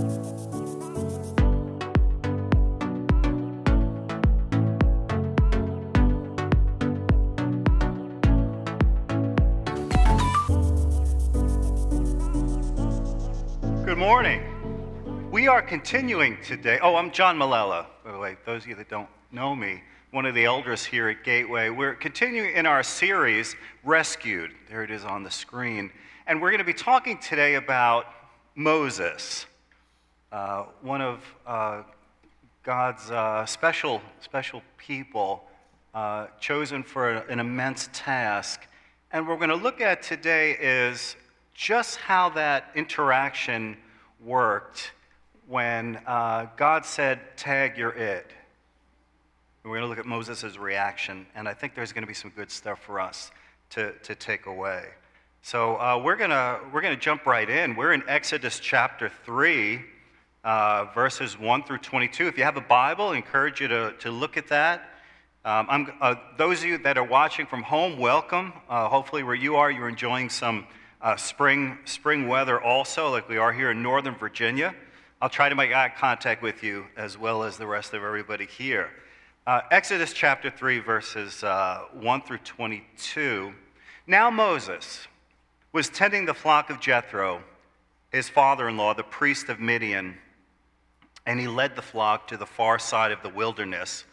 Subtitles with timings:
[0.00, 0.08] Good
[13.98, 14.42] morning.
[15.30, 16.78] We are continuing today.
[16.80, 19.82] Oh, I'm John Malella, by the way, those of you that don't know me,
[20.12, 21.68] one of the elders here at Gateway.
[21.68, 23.54] We're continuing in our series,
[23.84, 24.52] Rescued.
[24.70, 25.90] There it is on the screen.
[26.26, 28.06] And we're going to be talking today about
[28.54, 29.44] Moses,
[30.32, 31.82] uh, one of uh,
[32.62, 35.44] God's uh, special, special people
[35.94, 38.66] uh, chosen for an immense task.
[39.12, 41.16] And what we're going to look at today is
[41.54, 43.76] just how that interaction
[44.24, 44.92] worked
[45.48, 48.30] when uh, God said, Tag, you're it.
[49.64, 52.14] And we're going to look at Moses' reaction, and I think there's going to be
[52.14, 53.32] some good stuff for us
[53.70, 54.84] to, to take away.
[55.42, 57.74] So uh, we're going to we're going to jump right in.
[57.74, 59.82] We're in Exodus chapter 3,
[60.44, 62.26] uh, verses 1 through 22.
[62.26, 64.90] If you have a Bible, I encourage you to, to look at that.
[65.44, 68.52] Um, uh, those of you that are watching from home, welcome.
[68.68, 70.66] Uh, hopefully, where you are, you're enjoying some
[71.00, 74.74] uh, spring, spring weather also, like we are here in Northern Virginia.
[75.22, 78.46] I'll try to make eye contact with you as well as the rest of everybody
[78.46, 78.90] here.
[79.46, 83.52] Uh, Exodus chapter 3, verses uh, 1 through 22.
[84.06, 85.06] Now Moses
[85.72, 87.42] was tending the flock of Jethro,
[88.12, 90.16] his father in law, the priest of Midian,
[91.30, 94.04] and he led the flock to the far side of the wilderness.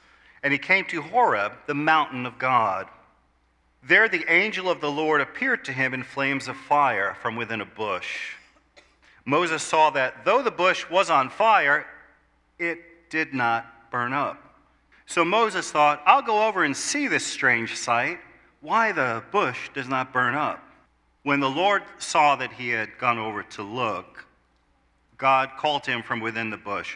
[0.44, 2.88] And he came to Horeb, the mountain of God.
[3.82, 7.60] There the angel of the Lord appeared to him in flames of fire from within
[7.60, 8.36] a bush.
[9.26, 11.88] Moses saw that though the bush was on fire,
[12.60, 14.56] it did not burn up.
[15.08, 18.20] So Moses thought, I'll go over and see this strange sight,
[18.62, 20.64] why the bush does not burn up.
[21.24, 24.28] When the Lord saw that he had gone over to look,
[25.18, 26.96] God called to him from within the bush,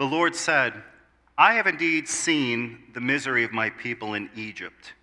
[0.00, 0.82] The Lord said,
[1.36, 4.94] I have indeed seen the misery of my people in Egypt.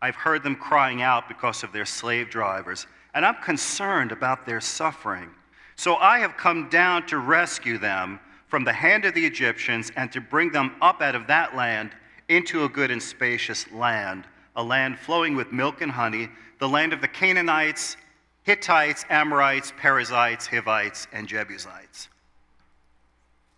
[0.00, 4.62] I've heard them crying out because of their slave drivers, and I'm concerned about their
[4.62, 5.28] suffering.
[5.76, 10.10] So I have come down to rescue them from the hand of the Egyptians and
[10.12, 11.90] to bring them up out of that land
[12.30, 14.24] into a good and spacious land,
[14.56, 17.98] a land flowing with milk and honey, the land of the Canaanites,
[18.44, 22.08] Hittites, Amorites, Perizzites, Hivites, and Jebusites.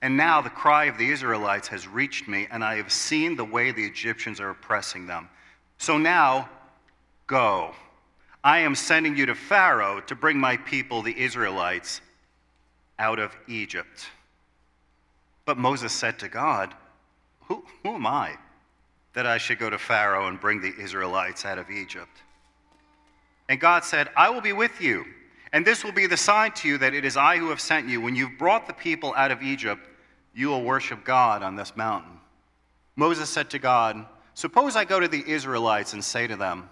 [0.02, 3.44] And now the cry of the Israelites has reached me, and I have seen the
[3.44, 5.28] way the Egyptians are oppressing them.
[5.78, 6.48] So now,
[7.26, 7.74] go.
[8.42, 12.00] I am sending you to Pharaoh to bring my people, the Israelites,
[12.98, 14.06] out of Egypt.
[15.44, 16.74] But Moses said to God,
[17.42, 18.36] Who, who am I
[19.12, 22.22] that I should go to Pharaoh and bring the Israelites out of Egypt?
[23.50, 25.04] And God said, I will be with you,
[25.52, 27.88] and this will be the sign to you that it is I who have sent
[27.88, 28.00] you.
[28.00, 29.82] When you've brought the people out of Egypt,
[30.34, 32.12] you will worship God on this mountain.
[32.96, 34.04] Moses said to God,
[34.34, 36.68] Suppose I go to the Israelites and say to them,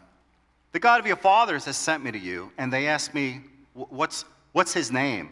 [0.73, 3.43] The God of your fathers has sent me to you, and they ask me,
[3.75, 5.31] What's, what's his name?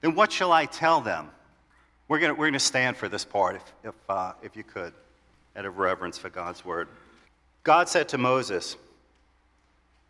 [0.00, 1.30] Then what shall I tell them?
[2.08, 4.92] We're going we're to stand for this part, if, if, uh, if you could,
[5.56, 6.88] out of reverence for God's word.
[7.62, 8.76] God said to Moses,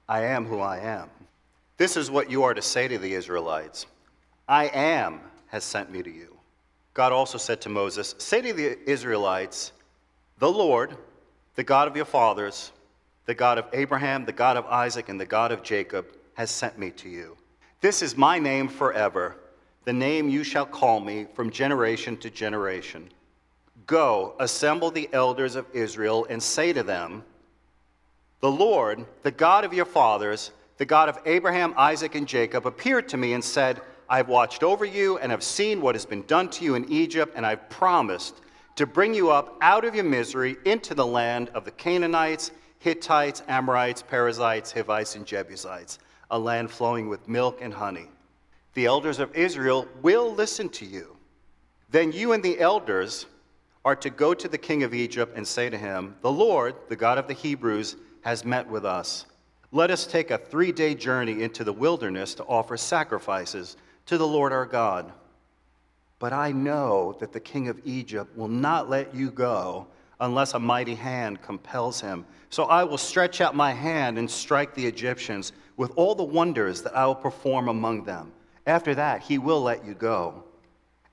[0.09, 1.09] I am who I am.
[1.77, 3.87] This is what you are to say to the Israelites
[4.49, 6.34] I am has sent me to you.
[6.95, 9.73] God also said to Moses, Say to the Israelites,
[10.39, 10.97] The Lord,
[11.57, 12.71] the God of your fathers,
[13.27, 16.79] the God of Abraham, the God of Isaac, and the God of Jacob, has sent
[16.79, 17.37] me to you.
[17.81, 19.37] This is my name forever,
[19.85, 23.11] the name you shall call me from generation to generation.
[23.87, 27.25] Go, assemble the elders of Israel, and say to them,
[28.41, 33.09] The Lord, the God of your fathers, the God of Abraham, Isaac, and Jacob, appeared
[33.09, 36.23] to me and said, I have watched over you and have seen what has been
[36.23, 38.41] done to you in Egypt, and I've promised
[38.77, 43.43] to bring you up out of your misery into the land of the Canaanites, Hittites,
[43.49, 45.99] Amorites, Perizzites, Hivites, and Jebusites,
[46.31, 48.09] a land flowing with milk and honey.
[48.75, 51.17] The elders of Israel will listen to you.
[51.91, 53.27] Then you and the elders
[53.85, 56.97] are to go to the king of Egypt and say to him, The Lord, the
[56.97, 59.27] God of the Hebrews, has met with us.
[59.71, 64.27] Let us take a three day journey into the wilderness to offer sacrifices to the
[64.27, 65.13] Lord our God.
[66.19, 69.87] But I know that the king of Egypt will not let you go
[70.21, 72.25] unless a mighty hand compels him.
[72.51, 76.83] So I will stretch out my hand and strike the Egyptians with all the wonders
[76.83, 78.33] that I will perform among them.
[78.67, 80.45] After that, he will let you go.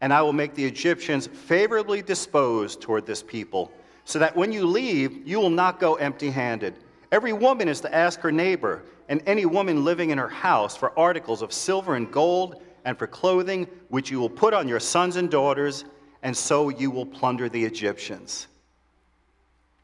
[0.02, 3.72] And I will make the Egyptians favorably disposed toward this people,
[4.06, 6.76] so that when you leave, you will not go empty handed.
[7.12, 10.98] Every woman is to ask her neighbor, and any woman living in her house, for
[10.98, 15.16] articles of silver and gold, and for clothing, which you will put on your sons
[15.16, 15.86] and daughters,
[16.24, 18.48] and so you will plunder the Egyptians.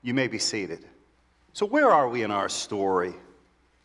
[0.02, 0.86] You may be seated.
[1.54, 3.14] So, where are we in our story?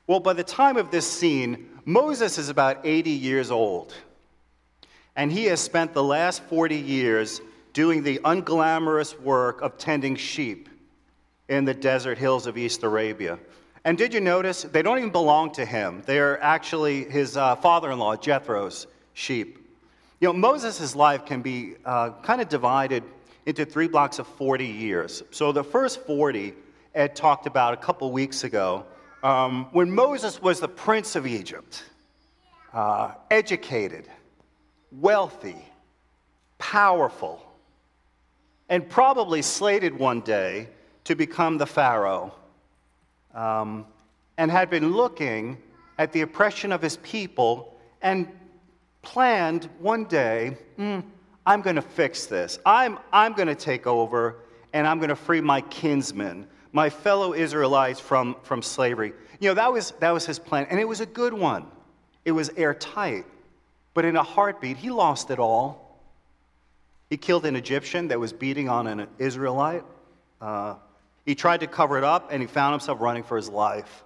[0.06, 3.94] Well, by the time of this scene, Moses is about 80 years old.
[5.16, 7.40] And he has spent the last 40 years
[7.72, 10.68] doing the unglamorous work of tending sheep
[11.48, 13.38] in the desert hills of East Arabia.
[13.84, 14.62] And did you notice?
[14.62, 16.02] They don't even belong to him.
[16.06, 19.58] They are actually his uh, father in law, Jethro's sheep.
[20.20, 23.02] You know, Moses' life can be uh, kind of divided
[23.46, 25.22] into three blocks of 40 years.
[25.30, 26.54] So the first 40,
[26.94, 28.84] Ed talked about a couple weeks ago,
[29.22, 31.84] um, when Moses was the prince of Egypt,
[32.72, 34.08] uh, educated,
[34.92, 35.56] wealthy,
[36.58, 37.44] powerful,
[38.68, 40.68] and probably slated one day
[41.04, 42.32] to become the Pharaoh,
[43.34, 43.86] um,
[44.38, 45.58] and had been looking
[45.98, 48.28] at the oppression of his people and
[49.02, 51.02] planned one day, mm,
[51.44, 52.58] I'm going to fix this.
[52.64, 54.36] I'm, I'm going to take over
[54.72, 59.12] and I'm going to free my kinsmen, my fellow Israelites from, from slavery.
[59.40, 61.66] You know, that was, that was his plan, and it was a good one.
[62.24, 63.26] It was airtight.
[63.94, 66.00] But in a heartbeat, he lost it all.
[67.10, 69.84] He killed an Egyptian that was beating on an Israelite.
[70.40, 70.76] Uh,
[71.26, 74.04] he tried to cover it up, and he found himself running for his life,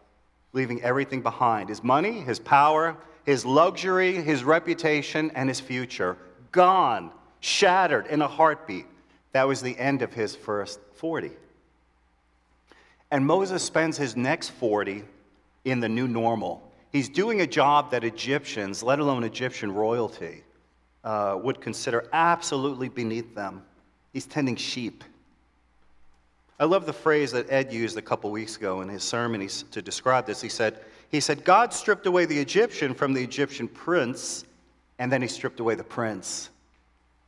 [0.52, 2.96] leaving everything behind his money, his power,
[3.26, 6.16] his luxury, his reputation, and his future.
[6.52, 8.86] Gone shattered in a heartbeat.
[9.32, 11.32] That was the end of his first 40.
[13.10, 15.04] And Moses spends his next 40
[15.64, 16.62] in the new normal.
[16.92, 20.44] He's doing a job that Egyptians, let alone Egyptian royalty,
[21.04, 23.62] uh, would consider absolutely beneath them.
[24.12, 25.04] He's tending sheep.
[26.58, 29.82] I love the phrase that Ed used a couple weeks ago in his sermon to
[29.82, 30.40] describe this.
[30.40, 30.80] He said,
[31.10, 34.44] he said, God stripped away the Egyptian from the Egyptian prince,
[34.98, 36.50] and then he stripped away the prince.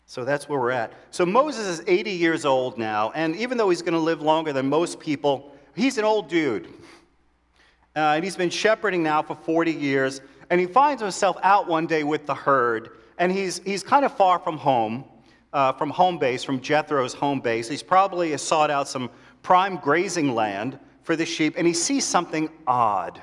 [0.06, 0.92] So that's where we're at.
[1.10, 4.52] So Moses is 80 years old now, and even though he's going to live longer
[4.52, 6.66] than most people, he's an old dude.
[7.94, 10.20] Uh, and he's been shepherding now for 40 years,
[10.50, 14.16] and he finds himself out one day with the herd, and he's, he's kind of
[14.16, 15.04] far from home,
[15.52, 17.68] uh, from home base, from Jethro's home base.
[17.68, 19.10] He's probably sought out some
[19.42, 23.22] prime grazing land for the sheep, and he sees something odd.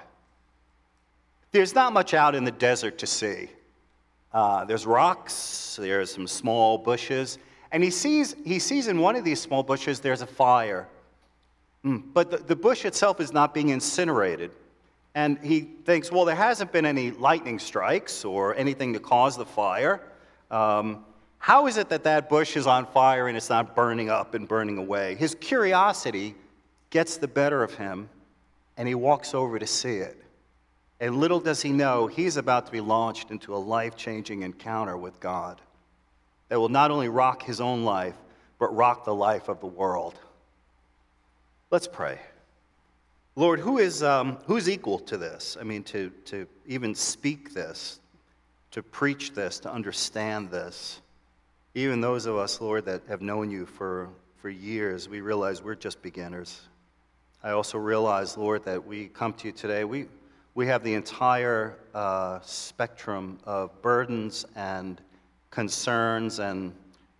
[1.56, 3.48] There's not much out in the desert to see.
[4.34, 7.38] Uh, there's rocks, there's some small bushes,
[7.72, 10.90] and he sees, he sees in one of these small bushes there's a fire.
[11.86, 12.04] Mm.
[12.13, 14.52] But the, the bush itself is not being incinerated.
[15.13, 19.46] And he thinks, well, there hasn't been any lightning strikes or anything to cause the
[19.46, 20.02] fire.
[20.52, 21.06] Um,
[21.38, 24.46] how is it that that bush is on fire and it's not burning up and
[24.46, 25.16] burning away?
[25.16, 26.36] His curiosity
[26.90, 28.10] gets the better of him,
[28.75, 30.22] and he walks over to see it.
[31.00, 34.95] And little does he know, he's about to be launched into a life changing encounter
[34.97, 35.59] with God
[36.50, 38.16] that will not only rock his own life,
[38.59, 40.18] but rock the life of the world.
[41.71, 42.19] Let's pray.
[43.35, 45.57] Lord, who is, um, who's equal to this?
[45.59, 47.99] I mean, to, to even speak this,
[48.71, 51.02] to preach this, to understand this.
[51.73, 55.75] Even those of us, Lord, that have known you for, for years, we realize we're
[55.75, 56.61] just beginners.
[57.44, 59.83] I also realize, Lord, that we come to you today.
[59.83, 60.06] We,
[60.56, 65.02] we have the entire uh, spectrum of burdens and
[65.52, 66.40] concerns.
[66.40, 66.74] And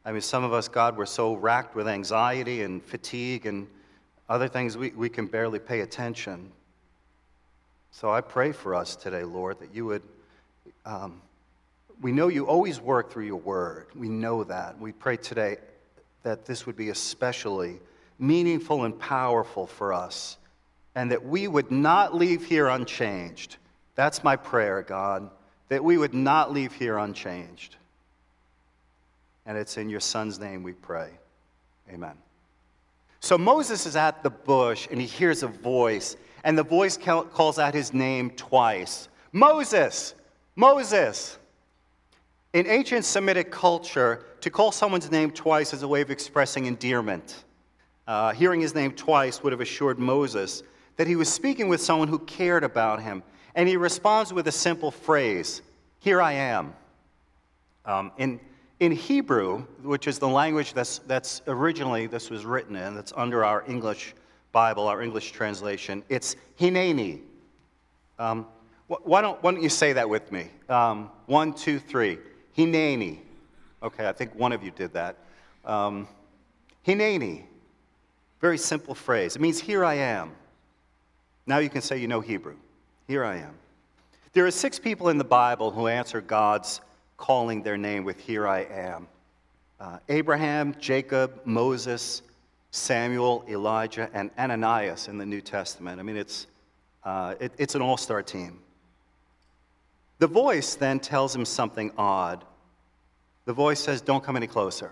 [0.06, 3.68] I mean, some of us, God, we're so racked with anxiety and fatigue and
[4.30, 6.50] other things we, we can barely pay attention.
[7.92, 10.02] So I pray for us today, Lord, that you would.
[10.86, 11.22] Um,
[12.02, 13.88] we know you always work through your word.
[13.96, 14.80] We know that.
[14.80, 15.58] We pray today
[16.24, 17.80] that this would be especially
[18.18, 20.38] meaningful and powerful for us
[20.96, 23.58] and that we would not leave here unchanged.
[23.96, 25.30] That's my prayer, God,
[25.70, 27.76] that we would not leave here unchanged.
[29.46, 31.10] And it's in your son's name we pray.
[31.94, 32.16] Amen.
[33.20, 37.60] So Moses is at the bush and he hears a voice, and the voice calls
[37.60, 40.16] out his name twice Moses!
[40.56, 41.38] Moses!
[42.54, 47.44] In ancient Semitic culture, to call someone's name twice is a way of expressing endearment.
[48.08, 50.64] Uh, hearing his name twice would have assured Moses
[50.98, 53.24] that he was speaking with someone who cared about him.
[53.56, 55.62] And he responds with a simple phrase
[56.00, 56.74] Here I am.
[57.86, 58.40] Um, in,
[58.80, 63.46] In Hebrew, which is the language that's, that's originally this was written in, that's under
[63.46, 64.14] our English
[64.52, 67.20] Bible, our English translation, it's Hineni.
[68.18, 68.48] Um,
[68.88, 70.50] why, don't, why don't you say that with me?
[70.70, 72.20] Um, one, two, three.
[72.58, 73.20] Hineni.
[73.84, 75.18] Okay, I think one of you did that.
[75.66, 76.08] Um,
[76.88, 77.44] Hineni.
[78.40, 79.36] Very simple phrase.
[79.36, 80.32] It means, Here I am.
[81.48, 82.56] Now you can say you know Hebrew.
[83.08, 83.54] Here I am.
[84.34, 86.82] There are six people in the Bible who answer God's
[87.18, 89.08] calling their name with, Here I am
[89.80, 92.22] uh, Abraham, Jacob, Moses,
[92.72, 96.00] Samuel, Elijah, and Ananias in the New Testament.
[96.00, 96.48] I mean, it's,
[97.04, 98.60] uh, it, it's an all star team.
[100.20, 102.44] The voice then tells him something odd.
[103.46, 104.92] The voice says, Don't come any closer.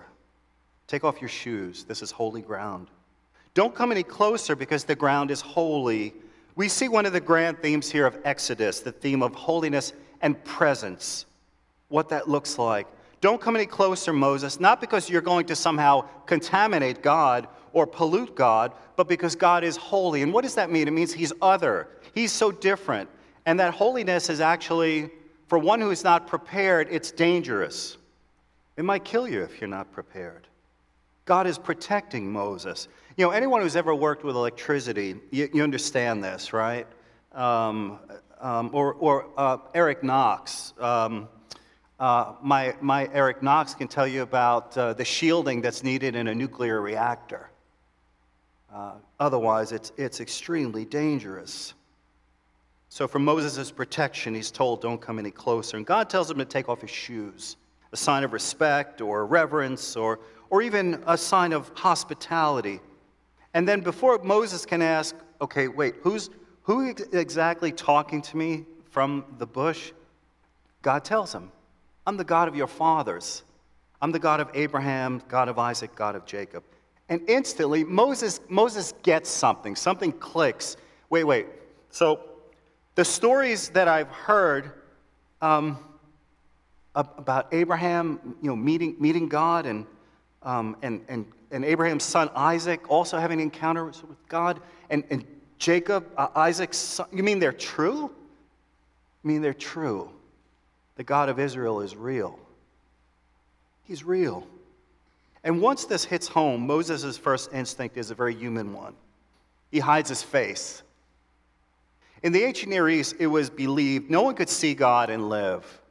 [0.87, 1.85] Take off your shoes.
[1.85, 2.87] This is holy ground.
[3.53, 6.13] Don't come any closer because the ground is holy.
[6.55, 10.41] We see one of the grand themes here of Exodus, the theme of holiness and
[10.43, 11.25] presence
[11.89, 12.87] what that looks like.
[13.21, 18.35] Don't come any closer, Moses, not because you're going to somehow contaminate God or pollute
[18.35, 20.21] God, but because God is holy.
[20.21, 20.87] And what does that mean?
[20.87, 23.09] It means He's other, He's so different.
[23.45, 25.09] And that holiness is actually,
[25.47, 27.97] for one who is not prepared, it's dangerous.
[28.77, 30.47] It might kill you if you're not prepared.
[31.25, 32.87] God is protecting Moses.
[33.15, 36.87] You know, anyone who's ever worked with electricity, you, you understand this, right?
[37.31, 37.99] Um,
[38.41, 40.73] um, or or uh, Eric Knox.
[40.79, 41.27] Um,
[41.99, 46.27] uh, my, my Eric Knox can tell you about uh, the shielding that's needed in
[46.27, 47.51] a nuclear reactor.
[48.73, 51.75] Uh, otherwise, it's, it's extremely dangerous.
[52.89, 55.77] So, for Moses' protection, he's told, don't come any closer.
[55.77, 57.57] And God tells him to take off his shoes,
[57.91, 62.79] a sign of respect or reverence or, or even a sign of hospitality.
[63.53, 66.29] And then, before Moses can ask, okay, wait, who's,
[66.63, 69.91] who exactly talking to me from the bush?
[70.81, 71.51] God tells him,
[72.05, 73.43] I'm the God of your fathers.
[74.01, 76.63] I'm the God of Abraham, God of Isaac, God of Jacob.
[77.09, 79.75] And instantly, Moses, Moses gets something.
[79.75, 80.77] Something clicks.
[81.09, 81.47] Wait, wait.
[81.89, 82.19] So,
[82.95, 84.71] the stories that I've heard
[85.41, 85.77] um,
[86.95, 89.85] about Abraham, you know, meeting, meeting God and,
[90.43, 95.23] um, and, and, and Abraham's son Isaac also having encounters with God, and, and
[95.59, 98.11] Jacob, uh, Isaac's son, you mean they're true?
[99.23, 100.09] You mean they're true?
[100.95, 102.37] The God of Israel is real.
[103.83, 104.45] He's real.
[105.43, 108.95] And once this hits home, Moses' first instinct is a very human one.
[109.71, 110.83] He hides his face.
[112.23, 115.81] In the ancient Near East, it was believed no one could see God and live.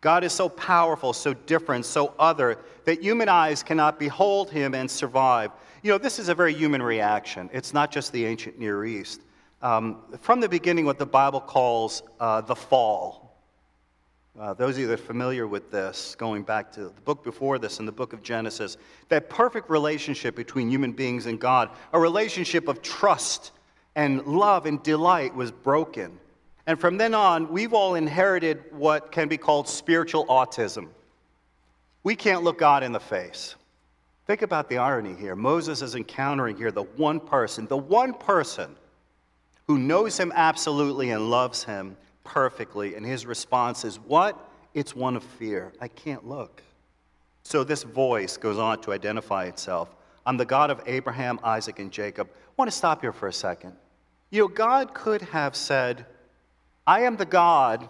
[0.00, 4.90] God is so powerful, so different, so other, that human eyes cannot behold him and
[4.90, 5.50] survive.
[5.82, 7.50] You know, this is a very human reaction.
[7.52, 9.22] It's not just the ancient Near East.
[9.62, 13.26] Um, from the beginning, what the Bible calls uh, the fall,
[14.38, 17.58] uh, those of you that are familiar with this, going back to the book before
[17.58, 18.76] this in the book of Genesis,
[19.08, 23.52] that perfect relationship between human beings and God, a relationship of trust
[23.94, 26.20] and love and delight, was broken.
[26.66, 30.88] And from then on, we've all inherited what can be called spiritual autism.
[32.02, 33.54] We can't look God in the face.
[34.26, 35.36] Think about the irony here.
[35.36, 38.74] Moses is encountering here the one person, the one person
[39.68, 42.96] who knows him absolutely and loves him perfectly.
[42.96, 44.38] And his response is, What?
[44.74, 45.72] It's one of fear.
[45.80, 46.62] I can't look.
[47.44, 49.88] So this voice goes on to identify itself.
[50.26, 52.28] I'm the God of Abraham, Isaac, and Jacob.
[52.28, 53.72] I want to stop here for a second.
[54.30, 56.04] You know, God could have said,
[56.86, 57.88] I am the God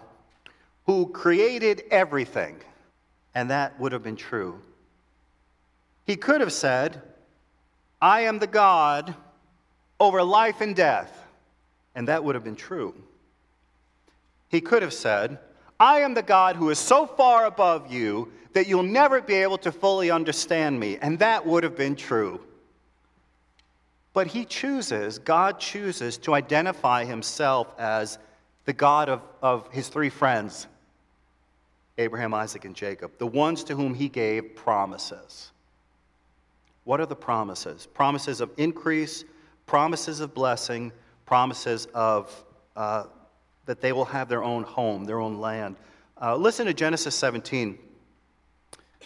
[0.85, 2.57] who created everything,
[3.35, 4.59] and that would have been true.
[6.05, 7.01] He could have said,
[8.01, 9.13] I am the God
[9.99, 11.25] over life and death,
[11.95, 12.93] and that would have been true.
[14.49, 15.39] He could have said,
[15.79, 19.57] I am the God who is so far above you that you'll never be able
[19.59, 20.97] to fully understand me.
[20.97, 22.39] And that would have been true.
[24.13, 28.17] But he chooses, God chooses to identify himself as
[28.67, 30.67] the God of, of his three friends
[31.97, 35.51] Abraham, Isaac, and Jacob, the ones to whom he gave promises.
[36.83, 37.87] What are the promises?
[37.87, 39.23] Promises of increase,
[39.65, 40.91] promises of blessing,
[41.25, 42.45] promises of
[42.75, 43.05] uh,
[43.65, 45.75] that they will have their own home, their own land.
[46.21, 47.79] Uh, listen to Genesis 17,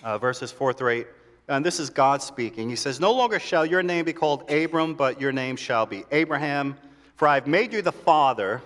[0.04, 1.08] uh, verses 4 through 8.
[1.48, 2.70] And this is God speaking.
[2.70, 6.04] He says, No longer shall your name be called Abram, but your name shall be
[6.12, 6.78] Abraham,
[7.16, 8.62] for I've made you the father.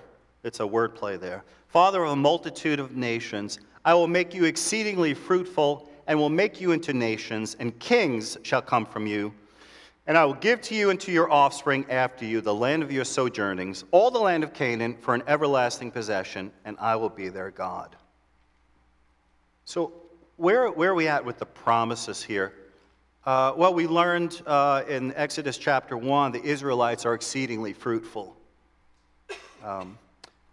[0.45, 1.43] It's a wordplay there.
[1.69, 3.59] Father of a multitude of nations.
[3.83, 8.61] I will make you exceedingly fruitful and will make you into nations, and kings shall
[8.61, 9.33] come from you.
[10.05, 12.91] And I will give to you and to your offspring after you the land of
[12.91, 17.29] your sojournings, all the land of Canaan, for an everlasting possession, and I will be
[17.29, 17.95] their God.
[19.65, 19.93] So,
[20.37, 22.53] where, where are we at with the promises here?
[23.25, 28.37] Uh, well, we learned uh, in Exodus chapter 1 the Israelites are exceedingly fruitful.
[29.63, 29.97] Um,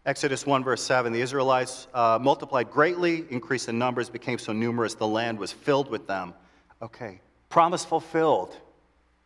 [0.04, 4.94] Exodus 1, verse 7 the Israelites uh, multiplied greatly, increased in numbers, became so numerous
[4.94, 6.34] the land was filled with them.
[6.80, 8.56] Okay, promise fulfilled.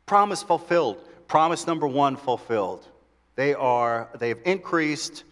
[0.04, 1.02] Promise fulfilled.
[1.28, 2.86] Promise number one fulfilled.
[3.36, 5.24] They are, they've increased.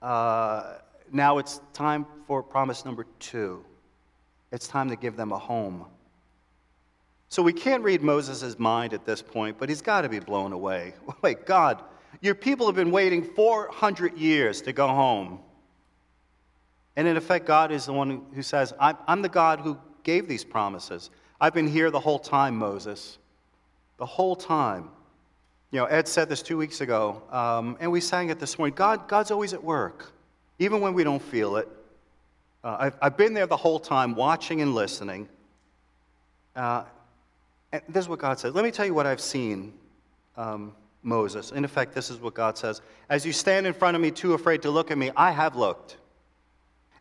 [0.00, 0.78] Uh,
[1.12, 3.64] now it's time for promise number two.
[4.50, 5.84] It's time to give them a home.
[7.28, 10.52] So we can't read Moses' mind at this point, but he's got to be blown
[10.52, 10.94] away.
[11.22, 11.82] Wait, God,
[12.20, 15.40] your people have been waiting 400 years to go home.
[16.96, 20.44] And in effect, God is the one who says, I'm the God who gave these
[20.44, 21.10] promises.
[21.40, 23.18] I've been here the whole time, Moses.
[23.98, 24.90] The whole time.
[25.70, 28.74] You know, Ed said this two weeks ago, um, and we sang it this morning.
[28.74, 30.12] God, God's always at work,
[30.58, 31.68] even when we don't feel it.
[32.64, 35.28] Uh, I've, I've, been there the whole time, watching and listening.
[36.56, 36.84] Uh,
[37.70, 38.54] and this is what God says.
[38.54, 39.74] Let me tell you what I've seen,
[40.36, 41.52] um, Moses.
[41.52, 42.80] In effect, this is what God says.
[43.08, 45.56] As you stand in front of me, too afraid to look at me, I have
[45.56, 45.96] looked.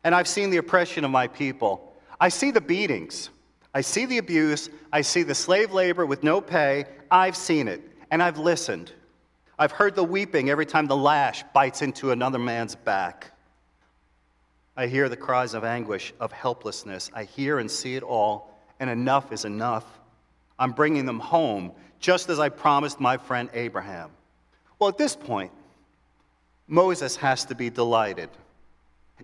[0.03, 1.95] And I've seen the oppression of my people.
[2.19, 3.29] I see the beatings.
[3.73, 4.69] I see the abuse.
[4.91, 6.85] I see the slave labor with no pay.
[7.11, 7.81] I've seen it.
[8.11, 8.91] And I've listened.
[9.59, 13.31] I've heard the weeping every time the lash bites into another man's back.
[14.75, 17.09] I hear the cries of anguish, of helplessness.
[17.13, 19.85] I hear and see it all, and enough is enough.
[20.59, 24.11] I'm bringing them home, just as I promised my friend Abraham.
[24.79, 25.51] Well, at this point,
[26.67, 28.29] Moses has to be delighted.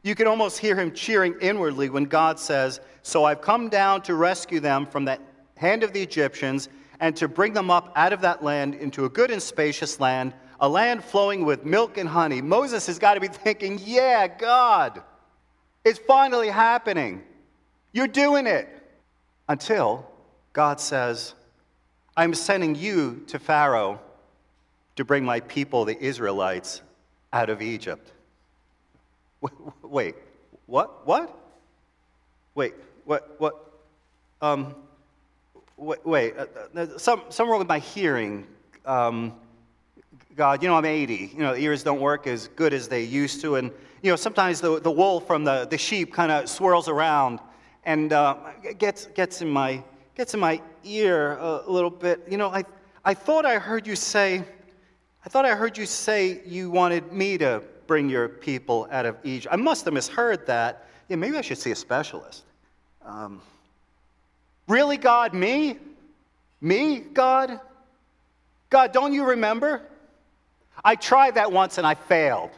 [0.02, 4.16] You can almost hear him cheering inwardly when God says, So I've come down to
[4.16, 5.20] rescue them from the
[5.56, 9.10] hand of the Egyptians and to bring them up out of that land into a
[9.10, 12.42] good and spacious land, a land flowing with milk and honey.
[12.42, 15.04] Moses has got to be thinking, Yeah, God.
[15.86, 17.22] It's finally happening.
[17.92, 18.70] You're doing it.
[19.50, 20.10] Until
[20.54, 21.34] God says,
[22.16, 24.00] I'm sending you to Pharaoh
[24.96, 26.82] to bring my people, the Israelites,
[27.32, 28.12] out of Egypt.
[29.82, 30.16] Wait,
[30.68, 31.06] what?
[31.06, 31.38] What?
[32.56, 32.74] Wait,
[33.06, 33.36] what?
[33.40, 33.74] What?
[34.42, 34.76] Um,
[35.78, 38.46] wait, wait uh, uh some, something wrong with my hearing.
[38.86, 39.34] Um,
[40.36, 41.32] God, you know, I'm 80.
[41.34, 43.56] You know, the ears don't work as good as they used to.
[43.56, 47.40] And, you know, sometimes the, the wool from the, the sheep kind of swirls around
[47.86, 48.36] and uh,
[48.78, 49.84] gets, gets, in my,
[50.16, 52.22] gets in my ear a little bit.
[52.30, 52.64] You know, I,
[53.04, 54.44] I thought I heard you say,
[55.26, 59.18] I thought I heard you say you wanted me to bring your people out of
[59.24, 59.54] Egypt.
[59.54, 60.88] I must have misheard that.
[61.10, 62.44] Yeah, maybe I should see a specialist.
[63.06, 63.42] Um,
[64.68, 65.34] really, God?
[65.34, 65.78] Me?
[66.62, 67.60] Me, God?
[68.70, 69.82] God, don't you remember?
[70.84, 72.52] I tried that once and I failed.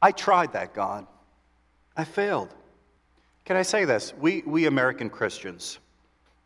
[0.00, 1.06] I tried that, God.
[1.96, 2.54] I failed.
[3.44, 4.14] Can I say this?
[4.14, 5.78] We, we American Christians,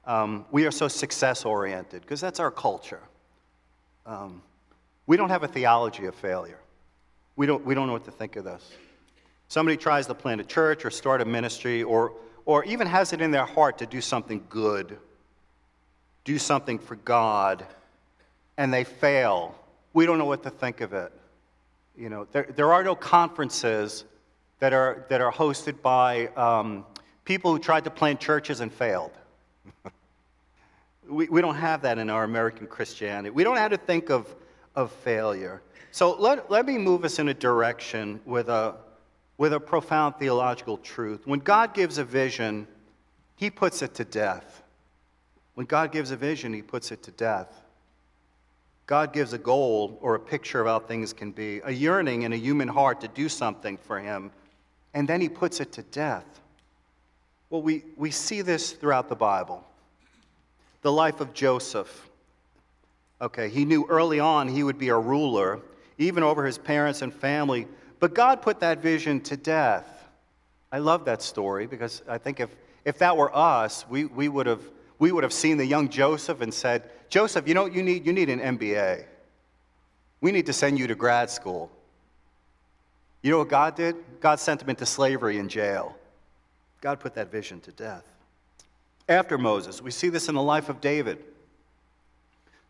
[0.04, 3.00] um, we are so success oriented because that's our culture.
[4.06, 4.42] Um,
[5.06, 6.58] we don't have a theology of failure.
[7.36, 8.72] We don't, we don't know what to think of this.
[9.48, 13.20] Somebody tries to plant a church or start a ministry or, or even has it
[13.20, 14.98] in their heart to do something good,
[16.24, 17.64] do something for God,
[18.56, 19.54] and they fail
[19.92, 21.12] we don't know what to think of it.
[21.96, 24.04] You know, there, there are no conferences
[24.58, 26.86] that are, that are hosted by um,
[27.24, 29.12] people who tried to plant churches and failed.
[31.08, 33.30] we, we don't have that in our American Christianity.
[33.30, 34.34] We don't have to think of,
[34.74, 35.62] of failure.
[35.90, 38.76] So let, let me move us in a direction with a,
[39.38, 41.26] with a profound theological truth.
[41.26, 42.66] When God gives a vision,
[43.36, 44.62] he puts it to death.
[45.54, 47.62] When God gives a vision, he puts it to death.
[48.86, 52.32] God gives a goal or a picture of how things can be, a yearning in
[52.34, 54.30] a human heart to do something for Him,
[54.92, 56.41] and then He puts it to death.
[57.52, 59.62] Well, we, we see this throughout the Bible.
[60.80, 62.08] The life of Joseph.
[63.20, 65.60] Okay, he knew early on he would be a ruler,
[65.98, 67.68] even over his parents and family,
[68.00, 69.86] but God put that vision to death.
[70.72, 72.48] I love that story because I think if,
[72.86, 74.62] if that were us, we, we would have
[74.98, 78.06] we would have seen the young Joseph and said, Joseph, you know what you need?
[78.06, 79.04] You need an MBA.
[80.22, 81.70] We need to send you to grad school.
[83.20, 83.96] You know what God did?
[84.20, 85.96] God sent him into slavery in jail.
[86.82, 88.04] God put that vision to death.
[89.08, 91.18] After Moses, we see this in the life of David,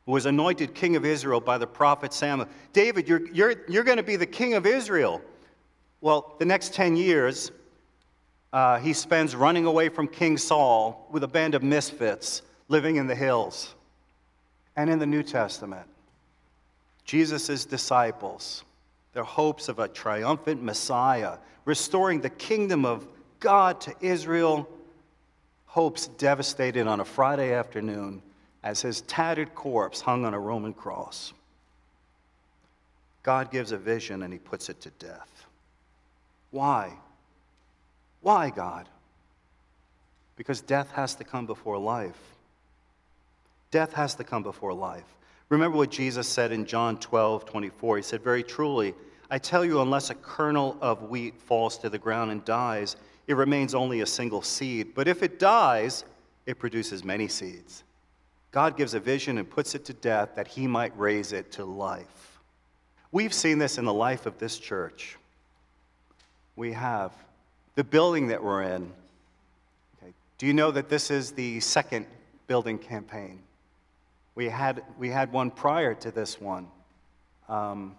[0.07, 2.49] who was anointed king of Israel by the prophet Samuel.
[2.73, 5.23] David, you're, you're, you're going to be the king of Israel.
[6.03, 7.53] Well, the next 10 years,
[8.53, 13.07] uh, he spends running away from King Saul with a band of misfits living in
[13.07, 13.75] the hills.
[14.77, 15.87] And in the New Testament,
[17.05, 18.63] Jesus' disciples,
[19.15, 23.07] their hopes of a triumphant Messiah, restoring the kingdom of
[23.43, 24.69] God to Israel.
[25.67, 28.23] hopes devastated on a Friday afternoon
[28.63, 31.33] as his tattered corpse hung on a Roman cross.
[33.23, 35.47] God gives a vision and he puts it to death.
[36.51, 36.93] Why?
[38.21, 38.89] Why, God?
[40.37, 42.21] Because death has to come before life.
[43.71, 45.17] Death has to come before life.
[45.49, 47.97] Remember what Jesus said in John 12, 24.
[47.97, 48.95] He said, Very truly,
[49.31, 53.37] I tell you, unless a kernel of wheat falls to the ground and dies, it
[53.37, 54.95] remains only a single seed.
[54.95, 56.05] But if it dies,
[56.47, 57.85] it produces many seeds.
[58.51, 61.65] God gives a vision and puts it to death that he might raise it to
[61.65, 62.39] life.
[63.11, 65.17] We've seen this in the life of this church.
[66.57, 67.13] We have.
[67.75, 68.93] The building that we're in.
[70.03, 70.13] Okay.
[70.37, 72.07] Do you know that this is the second
[72.47, 73.39] building campaign?
[74.35, 76.69] We had, we had one prior to this one.
[77.49, 77.97] Um,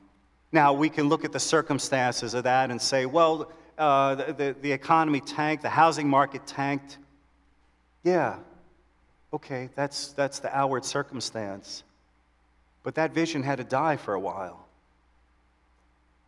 [0.52, 4.56] now, we can look at the circumstances of that and say, well, uh, the, the,
[4.62, 6.98] the economy tanked, the housing market tanked.
[8.04, 8.38] Yeah,
[9.34, 11.84] okay, that's, that's the outward circumstance.
[12.84, 14.68] But that vision had to die for a while.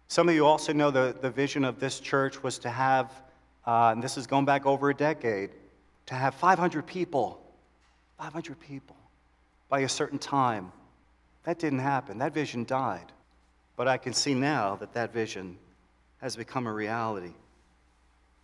[0.08, 3.12] Some of you also know the, the vision of this church was to have,
[3.66, 5.50] uh, and this is going back over a decade,
[6.06, 7.42] to have 500 people.
[8.18, 8.96] 500 people
[9.70, 10.72] by a certain time.
[11.44, 12.20] That didn't happen.
[12.20, 13.12] That vision died.
[13.76, 15.58] But I can see now that that vision
[16.22, 17.34] has become a reality.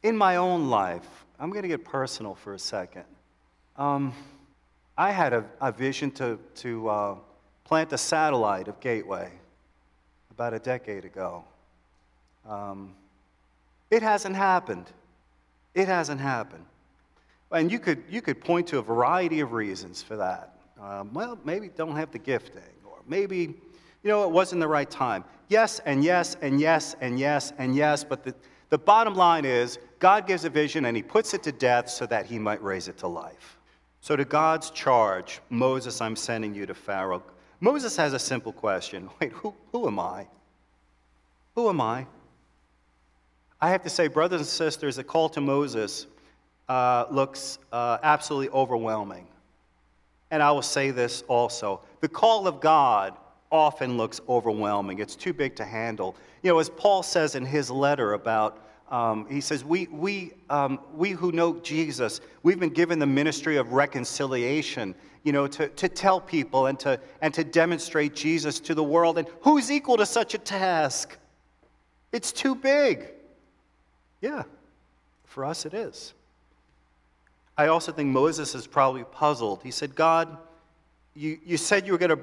[0.03, 3.05] In my own life, I'm going to get personal for a second.
[3.77, 4.13] Um,
[4.97, 7.15] I had a, a, vision to, to uh,
[7.63, 9.31] plant a satellite of Gateway
[10.29, 11.43] about a decade ago.
[12.47, 12.93] Um,
[13.89, 14.85] it hasn't happened.
[15.73, 16.65] It hasn't happened.
[17.51, 20.55] And you could, you could point to a variety of reasons for that.
[20.81, 23.55] Um, well, maybe don't have the gifting, or maybe,
[24.03, 25.23] you know, it wasn't the right time.
[25.47, 28.33] Yes, and yes, and yes, and yes, and yes, but the,
[28.69, 32.05] the bottom line is God gives a vision and he puts it to death so
[32.07, 33.57] that he might raise it to life.
[33.99, 37.21] So, to God's charge, Moses, I'm sending you to Pharaoh.
[37.59, 40.27] Moses has a simple question Wait, who, who am I?
[41.55, 42.07] Who am I?
[43.59, 46.07] I have to say, brothers and sisters, the call to Moses
[46.67, 49.27] uh, looks uh, absolutely overwhelming.
[50.31, 53.15] And I will say this also the call of God
[53.51, 56.15] often looks overwhelming, it's too big to handle.
[56.41, 60.77] You know, as Paul says in his letter about um, he says, we, we, um,
[60.93, 65.87] we who know Jesus, we've been given the ministry of reconciliation, you know, to, to
[65.87, 69.17] tell people and to, and to demonstrate Jesus to the world.
[69.17, 71.17] And who's equal to such a task?
[72.11, 73.07] It's too big.
[74.19, 74.43] Yeah,
[75.23, 76.13] for us it is.
[77.57, 79.63] I also think Moses is probably puzzled.
[79.63, 80.37] He said, God,
[81.13, 82.19] you, you said you were going to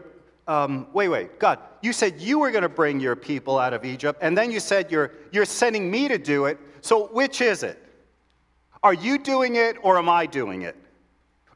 [0.48, 3.84] um, wait, wait, God, you said you were going to bring your people out of
[3.84, 6.58] Egypt, and then you said you're, you're sending me to do it.
[6.80, 7.82] So which is it?
[8.82, 10.76] Are you doing it or am I doing it?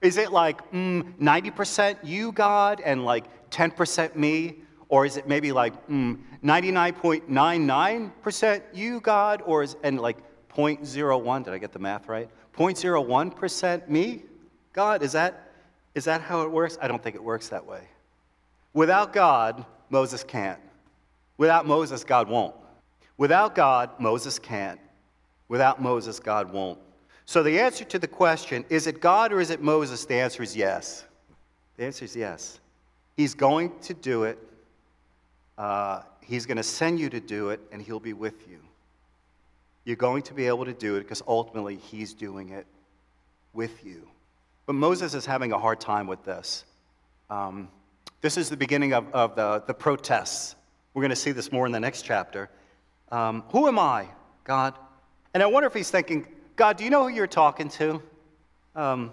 [0.02, 4.56] Is it like mm, 90% you, God, and like 10% me?
[4.88, 10.18] Or is it maybe like mm, 99.99% you, God, or is, and like
[10.54, 12.28] 0.01, did I get the math right?
[12.58, 14.24] 0.01% me?
[14.74, 15.52] God, is that,
[15.94, 16.76] is that how it works?
[16.82, 17.88] I don't think it works that way.
[18.74, 20.60] Without God, Moses can't.
[21.36, 22.54] Without Moses, God won't.
[23.18, 24.80] Without God, Moses can't.
[25.48, 26.78] Without Moses, God won't.
[27.26, 30.04] So the answer to the question, is it God or is it Moses?
[30.04, 31.04] The answer is yes.
[31.76, 32.60] The answer is yes.
[33.16, 34.38] He's going to do it.
[35.58, 38.58] Uh, he's going to send you to do it, and he'll be with you.
[39.84, 42.66] You're going to be able to do it because ultimately he's doing it
[43.52, 44.08] with you.
[44.66, 46.64] But Moses is having a hard time with this.
[47.28, 47.68] Um,
[48.22, 50.54] this is the beginning of, of the, the protests.
[50.94, 52.48] We're going to see this more in the next chapter.
[53.10, 54.06] Um, who am I,
[54.44, 54.74] God?
[55.34, 58.00] And I wonder if he's thinking, God, do you know who you're talking to?
[58.76, 59.10] Um,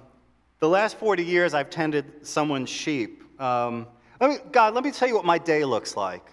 [0.60, 3.24] the last 40 years, I've tended someone's sheep.
[3.42, 3.88] Um,
[4.22, 6.26] let me, God, let me tell you what my day looks like.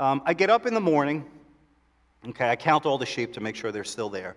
[0.00, 1.24] Um, I get up in the morning.
[2.30, 4.34] Okay, I count all the sheep to make sure they're still there.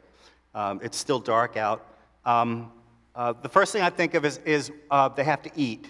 [0.53, 1.83] Um, it's still dark out.
[2.25, 2.71] Um,
[3.15, 5.87] uh, the first thing I think of is, is uh, they have to eat.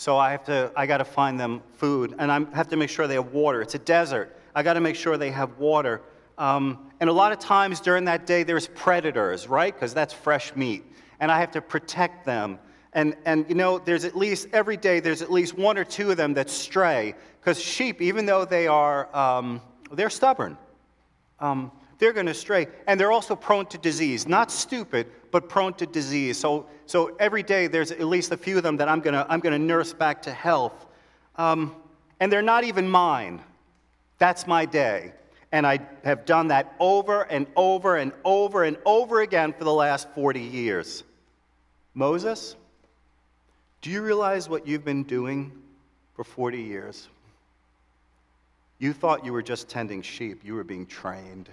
[0.00, 2.88] So I have to, I got to find them food, and I have to make
[2.88, 3.60] sure they have water.
[3.60, 4.34] It's a desert.
[4.54, 6.00] I got to make sure they have water.
[6.38, 9.74] Um, and a lot of times during that day, there's predators, right?
[9.74, 10.84] Because that's fresh meat,
[11.20, 12.58] and I have to protect them.
[12.94, 16.10] And, and you know, there's at least every day there's at least one or two
[16.10, 19.60] of them that stray, because sheep, even though they are, um,
[19.92, 20.56] they're stubborn.
[21.40, 22.68] Um, they're going to stray.
[22.86, 24.26] And they're also prone to disease.
[24.26, 26.38] Not stupid, but prone to disease.
[26.38, 29.40] So, so every day there's at least a few of them that I'm to I'm
[29.40, 30.86] to nurse back to health.
[31.36, 31.74] Um,
[32.20, 33.40] and they're not even mine.
[34.18, 35.12] That's my day.
[35.52, 39.72] And I have done that over and over and over and over again for the
[39.72, 41.02] last 40 years.
[41.94, 42.54] Moses,
[43.80, 45.50] do you realize what you've been doing
[46.14, 47.08] for 40 years?
[48.78, 51.48] You thought you were just tending sheep, you were being trained.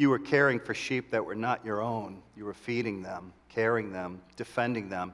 [0.00, 2.22] You were caring for sheep that were not your own.
[2.34, 5.12] You were feeding them, caring them, defending them.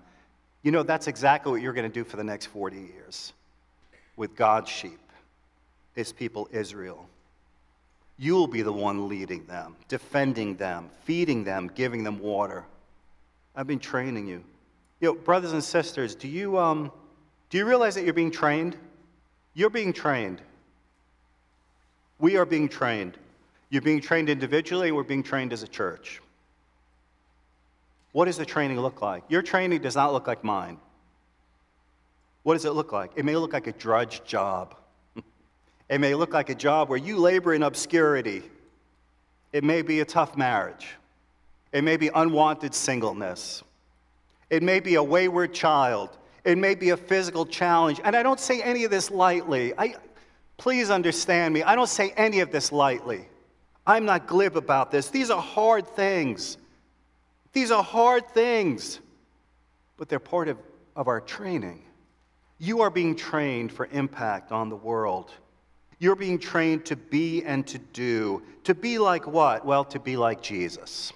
[0.63, 3.33] You know, that's exactly what you're going to do for the next 40 years
[4.15, 5.01] with God's sheep,
[5.97, 7.09] his people Israel.
[8.17, 12.65] You'll be the one leading them, defending them, feeding them, giving them water.
[13.57, 14.45] I've been training you.
[15.01, 16.93] You know, brothers and sisters, do you, um,
[17.51, 18.77] do you realize that you're being trained?
[19.53, 20.41] You're being trained.
[22.21, 23.19] We are being trained.
[23.71, 26.21] You're being trained individually, we're being trained as a church.
[28.13, 29.25] What does the training look like?
[29.29, 30.79] Your training does not look like mine.
[32.45, 33.11] What does it look like?
[33.17, 34.77] It may look like a drudge job.
[35.89, 38.43] It may look like a job where you labor in obscurity.
[39.53, 40.89] It may be a tough marriage.
[41.73, 43.63] It may be unwanted singleness.
[44.51, 46.17] It may be a wayward child.
[46.45, 48.01] It may be a physical challenge.
[48.03, 49.75] And I don't say any of this lightly.
[49.79, 49.95] I,
[50.57, 51.63] please understand me.
[51.63, 53.29] I don't say any of this lightly.
[53.87, 55.11] I'm not glib about this.
[55.11, 56.59] These are hard things.
[57.53, 59.01] These are hard things,
[59.97, 60.59] but they're part of,
[60.95, 61.83] of our training.
[62.59, 65.33] You are being trained for impact on the world.
[65.99, 68.43] You're being trained to be and to do.
[68.65, 69.65] To be like what?
[69.65, 71.13] Well, to be like Jesus.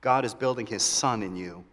[0.00, 1.64] God is building his son in you.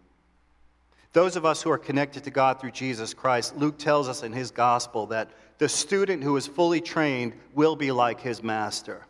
[1.12, 4.32] Those of us who are connected to God through Jesus Christ, Luke tells us in
[4.32, 9.06] his gospel that the student who is fully trained will be like his master.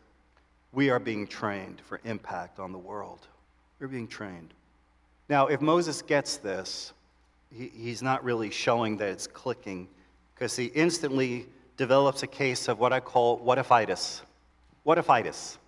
[0.75, 3.29] We are being trained for impact on the world.
[3.79, 4.53] We're being trained.
[5.29, 6.93] Now, if Moses gets this,
[7.51, 9.89] he, he's not really showing that it's clicking
[10.35, 14.23] because he instantly develops a case of what I call what ifitis.
[14.83, 15.59] What ifitis?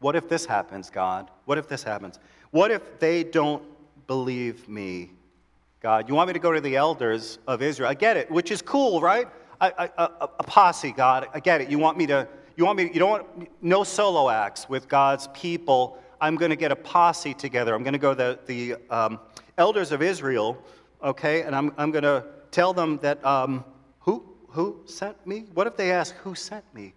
[0.00, 1.30] What if this happens, God?
[1.46, 2.18] What if this happens?
[2.50, 3.62] What if they don't
[4.06, 5.10] believe me,
[5.80, 6.08] God?
[6.08, 7.88] You want me to go to the elders of Israel?
[7.88, 9.26] I get it, which is cool, right?
[9.60, 11.28] I, I, a, a posse, God.
[11.32, 11.70] I get it.
[11.70, 15.28] You want me to, you want me, you don't want, no solo acts with God's
[15.28, 15.98] people.
[16.20, 17.74] I'm going to get a posse together.
[17.74, 19.20] I'm going to go to the, the um,
[19.58, 20.62] elders of Israel,
[21.02, 23.64] okay, and I'm, I'm going to tell them that um,
[24.00, 25.46] who, who sent me?
[25.54, 26.94] What if they ask, Who sent me?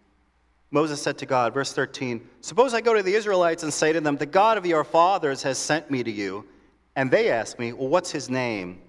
[0.72, 4.02] Moses said to God, verse 13, Suppose I go to the Israelites and say to
[4.02, 6.46] them, The God of your fathers has sent me to you.
[6.96, 8.82] And they ask me, Well, what's his name?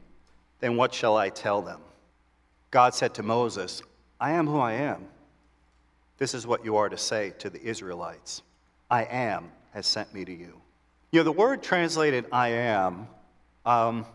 [0.60, 1.80] Then what shall I tell them?
[2.70, 3.82] God said to Moses,
[4.20, 5.06] I am who I am.
[6.18, 8.42] This is what you are to say to the Israelites
[8.90, 10.60] I am has sent me to you.
[11.10, 13.08] You know, the word translated I am
[13.64, 14.06] um,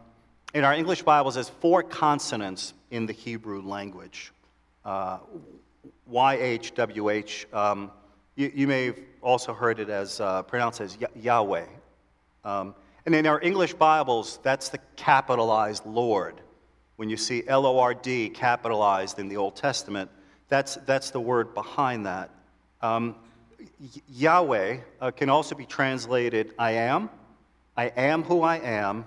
[0.53, 4.31] in our English Bibles has four consonants in the Hebrew language
[4.83, 5.19] uh,
[6.11, 7.53] YHWH.
[7.53, 7.91] Um,
[8.35, 11.65] you, you, may have also heard it as uh, pronounced as Yahweh.
[12.43, 16.41] Um, and in our English Bibles, that's the capitalized Lord.
[16.95, 20.09] When you see L O R D capitalized in the Old Testament,
[20.51, 22.29] that's, that's the word behind that.
[22.81, 23.15] Um,
[24.09, 27.09] Yahweh uh, can also be translated I am.
[27.77, 29.05] I am who I am.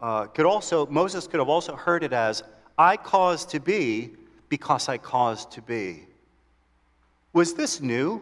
[0.00, 2.42] Uh, could also, Moses could have also heard it as
[2.76, 4.10] I caused to be
[4.48, 6.02] because I caused to be.
[7.32, 8.20] Was this new?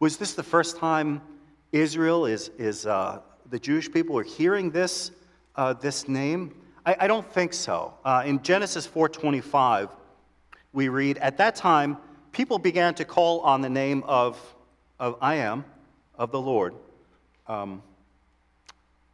[0.00, 1.22] Was this the first time
[1.72, 5.12] Israel is, is uh, the Jewish people are hearing this,
[5.56, 6.54] uh, this name?
[6.84, 7.94] I, I, don't think so.
[8.04, 9.88] Uh, in Genesis 4:25,
[10.72, 11.98] we read, "At that time,
[12.32, 14.38] people began to call on the name of,
[14.98, 15.64] of I am,
[16.16, 16.74] of the Lord."
[17.46, 17.82] Um,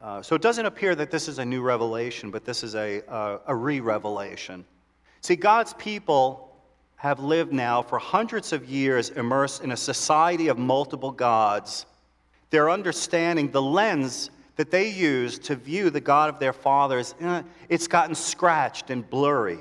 [0.00, 3.02] uh, so it doesn't appear that this is a new revelation, but this is a,
[3.10, 4.64] uh, a re revelation.
[5.20, 6.48] See, God's people
[6.96, 11.86] have lived now for hundreds of years immersed in a society of multiple gods.
[12.50, 17.42] Their understanding, the lens that they use to view the God of their fathers, eh,
[17.68, 19.58] it's gotten scratched and blurry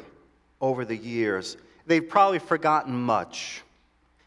[0.61, 1.57] over the years.
[1.87, 3.63] They've probably forgotten much.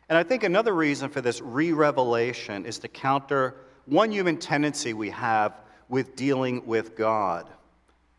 [0.08, 4.94] And I think another reason for this re revelation is to counter one human tendency
[4.94, 5.54] we have
[5.88, 7.46] with dealing with God.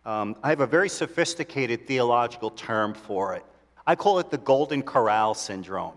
[0.06, 3.44] Um, I have a very sophisticated theological term for it.
[3.86, 5.96] I call it the Golden Corral syndrome.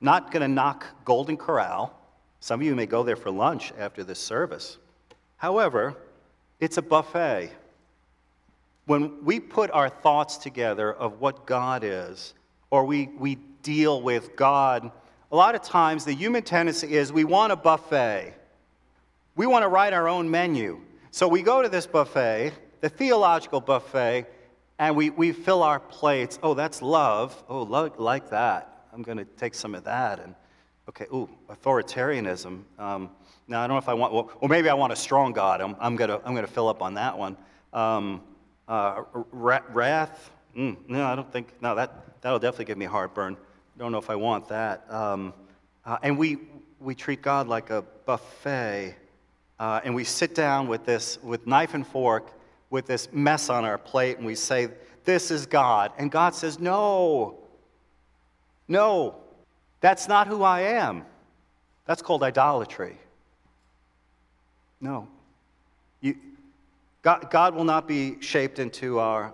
[0.00, 1.94] Not going to knock Golden Corral.
[2.38, 4.78] Some of you may go there for lunch after this service.
[5.36, 5.96] However,
[6.58, 7.50] it's a buffet.
[8.86, 12.34] When we put our thoughts together of what God is,
[12.70, 14.90] or we, we deal with God,
[15.30, 18.34] a lot of times the human tendency is we want a buffet.
[19.36, 20.80] We want to write our own menu.
[21.12, 24.26] So we go to this buffet, the theological buffet,
[24.78, 26.38] and we, we fill our plates.
[26.42, 27.42] Oh, that's love.
[27.48, 28.86] Oh, love, like that.
[28.92, 30.18] I'm going to take some of that.
[30.18, 30.34] And
[30.88, 32.62] okay, ooh, authoritarianism.
[32.78, 33.10] Um,
[33.46, 35.60] Now, I don't know if I want, well, well maybe I want a strong God.
[35.60, 37.36] I'm, I'm going to I'm gonna fill up on that one.
[37.72, 38.22] Um,
[38.70, 39.02] uh,
[39.32, 43.36] wrath, mm, no, I don't think, no, that, that'll definitely give me heartburn.
[43.76, 44.84] Don't know if I want that.
[44.88, 45.34] Um,
[45.84, 46.38] uh, and we,
[46.78, 48.94] we treat God like a buffet.
[49.58, 52.32] Uh, and we sit down with this, with knife and fork,
[52.70, 54.68] with this mess on our plate, and we say,
[55.04, 55.92] This is God.
[55.98, 57.40] And God says, No,
[58.68, 59.16] no,
[59.80, 61.04] that's not who I am.
[61.86, 62.96] That's called idolatry.
[64.80, 65.08] No.
[66.00, 66.14] You,
[67.02, 69.32] God, God will not be shaped into our,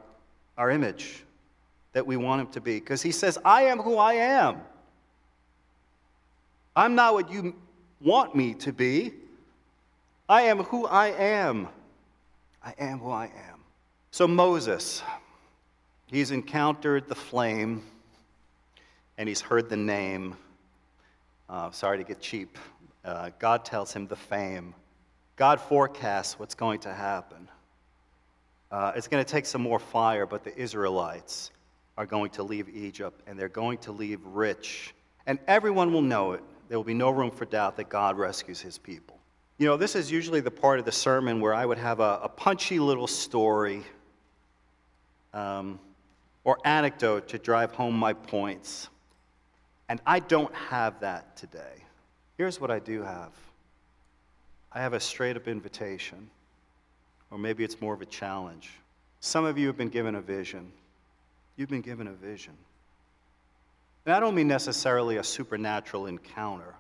[0.57, 1.25] our image
[1.93, 4.61] that we want Him to be because He says, I am who I am.
[6.75, 7.55] I'm not what you
[8.01, 9.13] want me to be.
[10.29, 11.69] I am who I am.
[12.63, 13.61] I am who I am.
[14.11, 15.03] So, Moses,
[16.07, 17.83] he's encountered the flame
[19.19, 20.37] and he's heard the name.
[21.49, 22.59] Uh, sorry to get cheap.
[23.05, 24.75] Uh, God tells him the fame.
[25.37, 27.49] God forecasts what's going to happen.
[28.71, 31.51] Uh, it's going to take some more fire, but the Israelites
[31.97, 34.95] are going to leave Egypt and they're going to leave rich.
[35.27, 36.43] And everyone will know it.
[36.69, 39.19] There will be no room for doubt that God rescues his people.
[39.59, 42.21] You know, this is usually the part of the sermon where I would have a,
[42.23, 43.83] a punchy little story
[45.33, 45.79] um,
[46.45, 48.89] or anecdote to drive home my points.
[49.89, 51.85] And I don't have that today.
[52.37, 53.33] Here's what I do have
[54.73, 56.29] I have a straight up invitation,
[57.31, 58.71] or maybe it's more of a challenge.
[59.21, 60.71] Some of you have been given a vision.
[61.57, 62.53] You've been given a vision.
[64.05, 66.75] And I don't mean necessarily a supernatural encounter,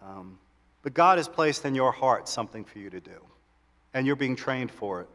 [0.00, 0.38] um,
[0.82, 3.20] but God has placed in your heart something for you to do,
[3.92, 5.08] and you're being trained for it.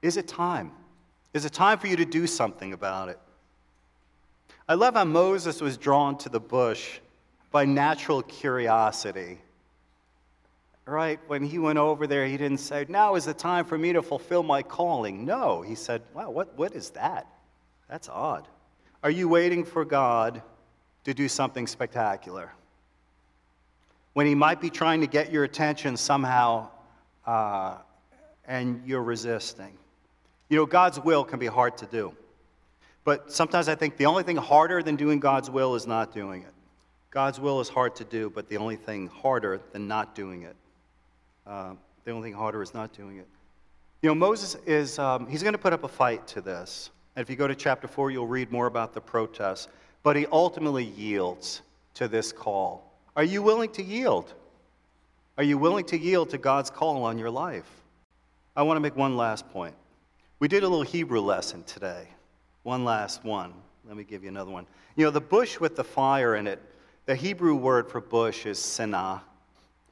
[0.00, 0.70] Is it time?
[1.34, 3.18] Is it time for you to do something about it?
[4.68, 7.00] I love how Moses was drawn to the bush
[7.50, 9.38] by natural curiosity.
[10.88, 11.20] Right?
[11.26, 14.00] When he went over there, he didn't say, Now is the time for me to
[14.00, 15.26] fulfill my calling.
[15.26, 17.26] No, he said, Wow, what, what is that?
[17.90, 18.48] That's odd.
[19.02, 20.40] Are you waiting for God
[21.04, 22.50] to do something spectacular?
[24.14, 26.70] When He might be trying to get your attention somehow
[27.26, 27.76] uh,
[28.46, 29.76] and you're resisting.
[30.48, 32.14] You know, God's will can be hard to do.
[33.04, 36.44] But sometimes I think the only thing harder than doing God's will is not doing
[36.44, 36.54] it.
[37.10, 40.56] God's will is hard to do, but the only thing harder than not doing it.
[41.48, 41.72] Uh,
[42.04, 43.26] the only thing harder is not doing it.
[44.02, 46.90] You know, Moses is, um, he's going to put up a fight to this.
[47.16, 49.68] And if you go to chapter 4, you'll read more about the protests.
[50.02, 51.62] But he ultimately yields
[51.94, 52.92] to this call.
[53.16, 54.34] Are you willing to yield?
[55.38, 57.68] Are you willing to yield to God's call on your life?
[58.54, 59.74] I want to make one last point.
[60.40, 62.08] We did a little Hebrew lesson today.
[62.62, 63.54] One last one.
[63.86, 64.66] Let me give you another one.
[64.96, 66.60] You know, the bush with the fire in it,
[67.06, 69.22] the Hebrew word for bush is sinah.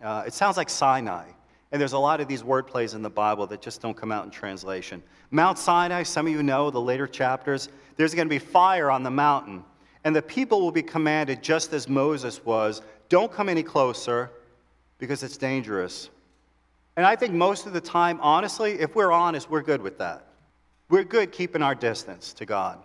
[0.03, 1.25] Uh, it sounds like Sinai.
[1.73, 4.13] And there's a lot of these word plays in the Bible that just don't come
[4.13, 5.03] out in translation.
[5.31, 9.03] Mount Sinai, some of you know the later chapters, there's going to be fire on
[9.03, 9.65] the mountain.
[10.05, 14.31] And the people will be commanded, just as Moses was, don't come any closer
[14.99, 16.11] because it's dangerous.
[16.97, 20.27] And I think most of the time, honestly, if we're honest, we're good with that.
[20.89, 22.79] We're good keeping our distance to God.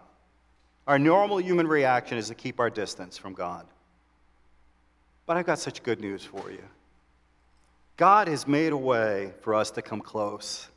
[0.87, 3.67] Our normal human reaction is to keep our distance from God.
[5.27, 6.63] But I've got such good news for you.
[8.01, 10.67] God has made a way for us to come close.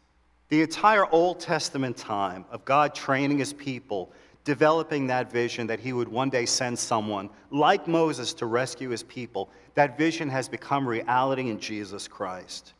[0.50, 4.12] The entire Old Testament time of God training his people,
[4.44, 9.02] developing that vision that he would one day send someone like Moses to rescue his
[9.04, 12.74] people, that vision has become reality in Jesus Christ.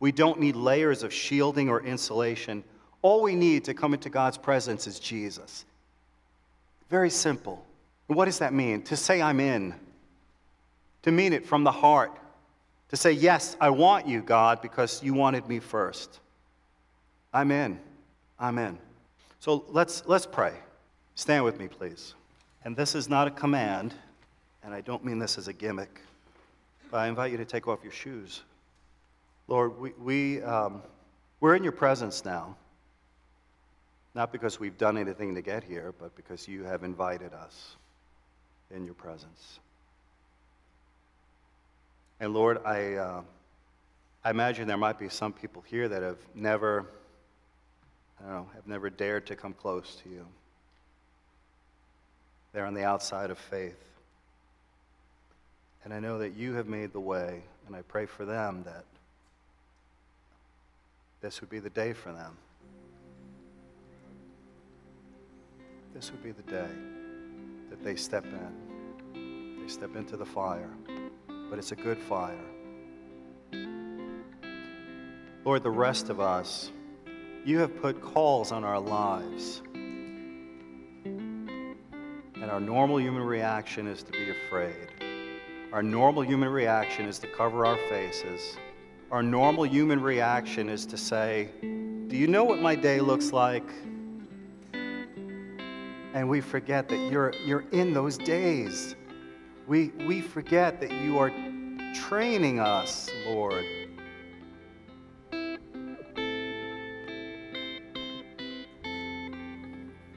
[0.00, 2.64] We don't need layers of shielding or insulation.
[3.02, 5.66] All we need to come into God's presence is Jesus.
[6.88, 7.62] Very simple.
[8.06, 8.80] What does that mean?
[8.84, 9.74] To say, I'm in,
[11.02, 12.18] to mean it from the heart
[12.92, 16.20] to say, Yes, I want you, God, because you wanted me first.
[17.32, 17.80] I'm in.
[18.38, 18.78] I'm in.
[19.40, 20.52] So let's, let's pray.
[21.14, 22.14] Stand with me, please.
[22.64, 23.94] And this is not a command,
[24.62, 26.00] and I don't mean this as a gimmick,
[26.90, 28.42] but I invite you to take off your shoes.
[29.48, 30.82] Lord, we, we, um,
[31.40, 32.54] we're in your presence now,
[34.14, 37.76] not because we've done anything to get here, but because you have invited us
[38.70, 39.60] in your presence.
[42.22, 43.22] And Lord, I, uh,
[44.24, 46.86] I imagine there might be some people here that have never,
[48.20, 50.24] I don't know, have never dared to come close to you.
[52.52, 53.74] They're on the outside of faith.
[55.84, 58.84] And I know that you have made the way, and I pray for them that
[61.22, 62.36] this would be the day for them.
[65.92, 66.70] This would be the day
[67.68, 69.60] that they step in.
[69.60, 70.70] They step into the fire
[71.52, 72.34] but it's a good fire.
[75.44, 76.70] Lord, the rest of us,
[77.44, 79.60] you have put calls on our lives.
[81.04, 84.88] And our normal human reaction is to be afraid.
[85.74, 88.56] Our normal human reaction is to cover our faces.
[89.10, 93.68] Our normal human reaction is to say, Do you know what my day looks like?
[96.14, 98.96] And we forget that you're, you're in those days.
[99.66, 101.32] We, we forget that you are
[101.94, 103.64] training us, Lord.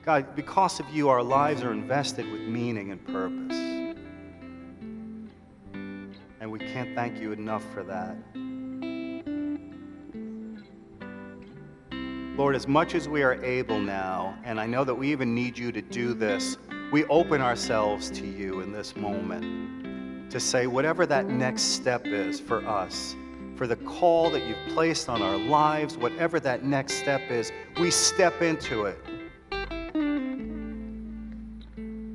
[0.03, 3.57] God, because of you, our lives are invested with meaning and purpose.
[6.39, 8.15] And we can't thank you enough for that.
[12.37, 15.57] Lord, as much as we are able now, and I know that we even need
[15.57, 16.57] you to do this,
[16.91, 22.67] we open ourselves to you this moment to say whatever that next step is for
[22.67, 23.15] us,
[23.55, 27.89] for the call that you've placed on our lives, whatever that next step is, we
[27.89, 28.99] step into it.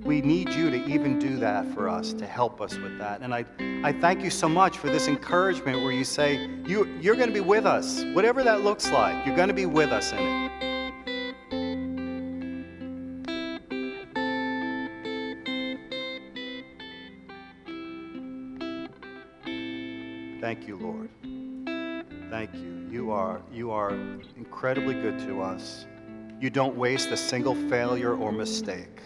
[0.05, 3.23] We need you to even do that for us, to help us with that.
[3.23, 3.47] And I,
[3.83, 7.35] I thank you so much for this encouragement where you say, you, You're going to
[7.35, 10.49] be with us, whatever that looks like, you're going to be with us in it.
[20.53, 21.09] Thank you, Lord.
[22.28, 22.88] Thank you.
[22.90, 23.92] You are, you are
[24.36, 25.86] incredibly good to us.
[26.40, 29.01] You don't waste a single failure or mistake.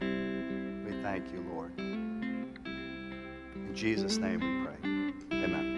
[0.00, 1.78] We thank you, Lord.
[1.78, 4.78] In Jesus' name we pray.
[5.44, 5.74] Amen.